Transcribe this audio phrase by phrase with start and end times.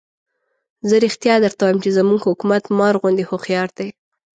[0.89, 3.89] زه رښتیا درته وایم چې زموږ حکومت مار غوندې هوښیار دی.